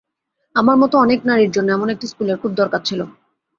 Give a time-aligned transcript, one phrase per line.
[0.55, 2.99] আমার মতো অনেক নারীর জন্য এমন একটি স্কুলের খুব দরকার ছিল।